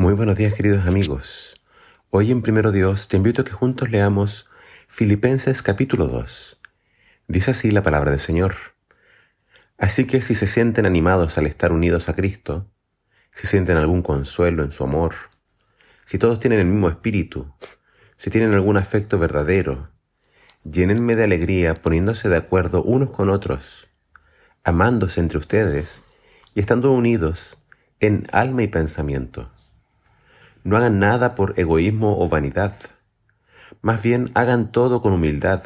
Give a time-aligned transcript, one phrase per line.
[0.00, 1.56] Muy buenos días queridos amigos.
[2.10, 4.46] Hoy en Primero Dios te invito a que juntos leamos
[4.86, 6.60] Filipenses capítulo 2.
[7.26, 8.54] Dice así la palabra del Señor.
[9.76, 12.70] Así que si se sienten animados al estar unidos a Cristo,
[13.32, 15.16] si sienten algún consuelo en su amor,
[16.04, 17.52] si todos tienen el mismo espíritu,
[18.16, 19.90] si tienen algún afecto verdadero,
[20.62, 23.88] llénenme de alegría poniéndose de acuerdo unos con otros,
[24.62, 26.04] amándose entre ustedes
[26.54, 27.64] y estando unidos
[27.98, 29.50] en alma y pensamiento
[30.68, 32.74] no hagan nada por egoísmo o vanidad.
[33.80, 35.62] Más bien hagan todo con humildad,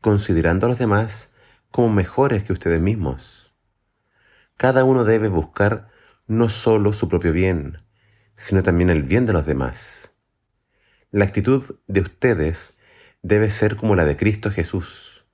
[0.00, 1.34] considerando a los demás
[1.70, 3.54] como mejores que ustedes mismos.
[4.56, 5.86] Cada uno debe buscar
[6.26, 7.78] no solo su propio bien,
[8.34, 10.14] sino también el bien de los demás.
[11.12, 12.76] La actitud de ustedes
[13.22, 15.26] debe ser como la de Cristo Jesús.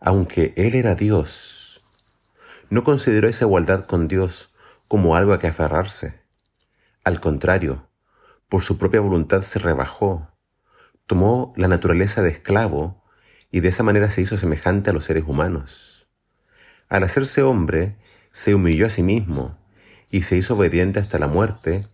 [0.00, 1.84] Aunque Él era Dios,
[2.68, 4.52] no consideró esa igualdad con Dios
[4.88, 6.20] como algo a que aferrarse.
[7.04, 7.91] Al contrario,
[8.52, 10.28] por su propia voluntad se rebajó,
[11.06, 13.02] tomó la naturaleza de esclavo
[13.50, 16.10] y de esa manera se hizo semejante a los seres humanos.
[16.90, 17.96] Al hacerse hombre,
[18.30, 19.58] se humilló a sí mismo
[20.10, 21.88] y se hizo obediente hasta la muerte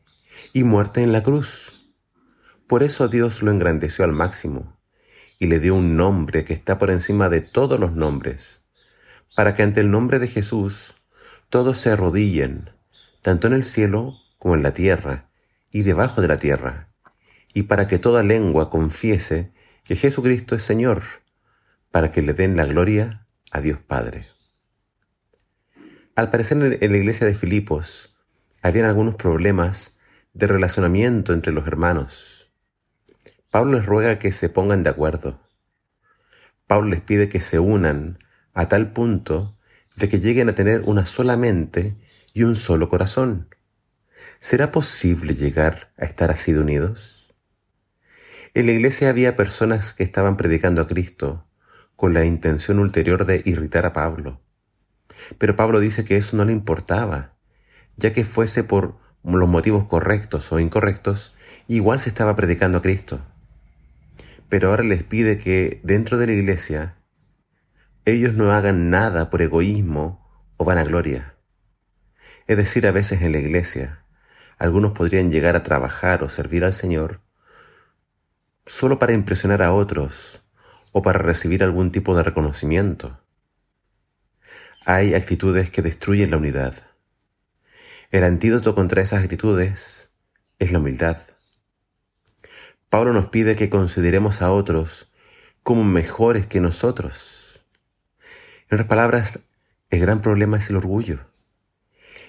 [0.52, 1.92] y muerte en la cruz.
[2.66, 4.80] Por eso Dios lo engrandeció al máximo
[5.38, 8.64] y le dio un nombre que está por encima de todos los nombres,
[9.36, 10.96] para que ante el nombre de Jesús
[11.50, 12.72] todos se arrodillen,
[13.22, 15.27] tanto en el cielo como en la tierra
[15.70, 16.88] y debajo de la tierra,
[17.54, 19.52] y para que toda lengua confiese
[19.84, 21.02] que Jesucristo es Señor,
[21.90, 24.28] para que le den la gloria a Dios Padre.
[26.14, 28.16] Al parecer en la iglesia de Filipos
[28.62, 29.98] habían algunos problemas
[30.34, 32.52] de relacionamiento entre los hermanos.
[33.50, 35.40] Pablo les ruega que se pongan de acuerdo.
[36.66, 38.18] Pablo les pide que se unan
[38.52, 39.56] a tal punto
[39.96, 41.96] de que lleguen a tener una sola mente
[42.34, 43.48] y un solo corazón.
[44.40, 47.34] ¿Será posible llegar a estar así de unidos?
[48.54, 51.46] En la iglesia había personas que estaban predicando a Cristo
[51.96, 54.40] con la intención ulterior de irritar a Pablo.
[55.38, 57.36] Pero Pablo dice que eso no le importaba,
[57.96, 61.34] ya que fuese por los motivos correctos o incorrectos,
[61.66, 63.20] igual se estaba predicando a Cristo.
[64.48, 66.96] Pero ahora les pide que dentro de la iglesia
[68.04, 70.26] ellos no hagan nada por egoísmo
[70.56, 71.34] o vanagloria.
[72.46, 74.04] Es decir, a veces en la iglesia
[74.58, 77.20] algunos podrían llegar a trabajar o servir al Señor
[78.68, 80.42] solo para impresionar a otros
[80.92, 83.18] o para recibir algún tipo de reconocimiento.
[84.84, 86.74] Hay actitudes que destruyen la unidad.
[88.10, 90.12] El antídoto contra esas actitudes
[90.58, 91.18] es la humildad.
[92.90, 95.12] Pablo nos pide que consideremos a otros
[95.62, 97.64] como mejores que nosotros.
[98.70, 99.40] En otras palabras,
[99.90, 101.20] el gran problema es el orgullo.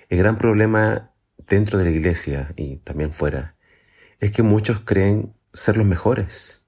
[0.09, 1.08] El gran problema
[1.47, 3.55] dentro de la iglesia y también fuera,
[4.19, 6.65] es que muchos creen ser los mejores.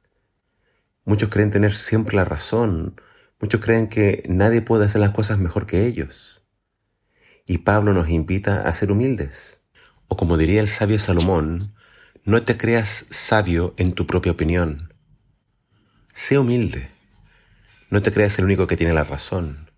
[1.05, 2.99] Muchos creen tener siempre la razón.
[3.39, 6.43] Muchos creen que nadie puede hacer las cosas mejor que ellos.
[7.47, 9.65] Y Pablo nos invita a ser humildes.
[10.07, 11.73] O como diría el sabio Salomón,
[12.23, 14.93] no te creas sabio en tu propia opinión.
[16.13, 16.89] Sé humilde.
[17.89, 19.70] No te creas el único que tiene la razón.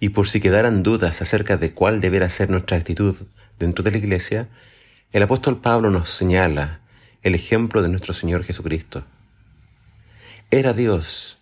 [0.00, 3.16] Y por si quedaran dudas acerca de cuál deberá ser nuestra actitud
[3.58, 4.48] dentro de la iglesia,
[5.10, 6.80] el apóstol Pablo nos señala
[7.22, 9.04] el ejemplo de nuestro Señor Jesucristo.
[10.50, 11.38] Era Dios,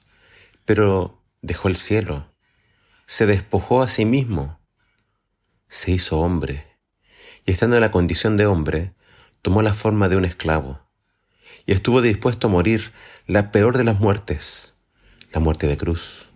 [0.65, 2.33] pero dejó el cielo,
[3.07, 4.61] se despojó a sí mismo,
[5.69, 6.67] se hizo hombre,
[7.45, 8.95] y estando en la condición de hombre,
[9.43, 10.81] tomó la forma de un esclavo,
[11.67, 12.93] y estuvo dispuesto a morir
[13.27, 14.77] la peor de las muertes,
[15.33, 16.31] la muerte de cruz,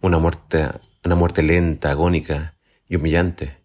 [0.00, 0.68] una muerte
[1.04, 2.56] una muerte lenta, agónica
[2.88, 3.58] y humillante.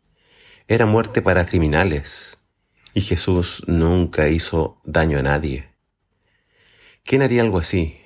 [0.68, 2.40] Era muerte para criminales,
[2.94, 5.68] y Jesús nunca hizo daño a nadie.
[7.03, 8.00] ¿Quién haría algo así?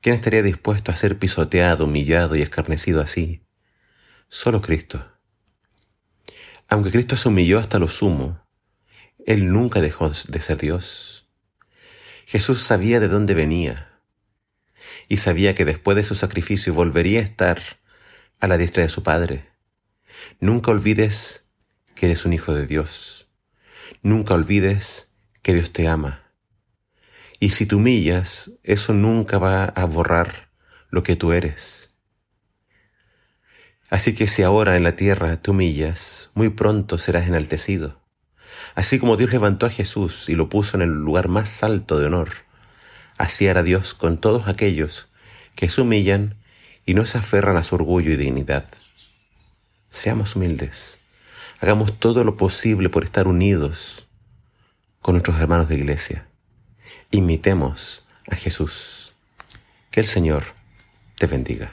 [0.00, 3.42] ¿Quién estaría dispuesto a ser pisoteado, humillado y escarnecido así?
[4.28, 5.12] Solo Cristo.
[6.68, 8.40] Aunque Cristo se humilló hasta lo sumo,
[9.26, 11.28] Él nunca dejó de ser Dios.
[12.26, 13.95] Jesús sabía de dónde venía
[15.08, 17.60] y sabía que después de su sacrificio volvería a estar
[18.40, 19.48] a la diestra de su Padre.
[20.40, 21.44] Nunca olvides
[21.94, 23.28] que eres un hijo de Dios.
[24.02, 25.12] Nunca olvides
[25.42, 26.22] que Dios te ama.
[27.38, 30.50] Y si te humillas, eso nunca va a borrar
[30.90, 31.90] lo que tú eres.
[33.90, 38.02] Así que si ahora en la tierra te humillas, muy pronto serás enaltecido.
[38.74, 42.06] Así como Dios levantó a Jesús y lo puso en el lugar más alto de
[42.06, 42.30] honor,
[43.18, 45.08] así hará Dios con todos aquellos
[45.54, 46.36] que se humillan
[46.84, 48.66] y no se aferran a su orgullo y dignidad.
[49.90, 50.98] Seamos humildes.
[51.60, 54.06] Hagamos todo lo posible por estar unidos
[55.00, 56.26] con nuestros hermanos de iglesia.
[57.10, 59.14] Imitemos a Jesús.
[59.90, 60.44] Que el Señor
[61.16, 61.72] te bendiga.